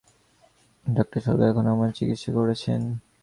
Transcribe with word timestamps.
ডা 0.85 1.03
সরকার 1.25 1.47
এখন 1.49 1.65
আমার 1.73 1.89
চিকিৎসা 1.97 2.29
করছেন। 2.37 2.81